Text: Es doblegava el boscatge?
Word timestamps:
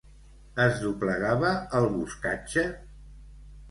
Es 0.63 0.79
doblegava 0.85 1.53
el 1.83 1.89
boscatge? 1.93 2.69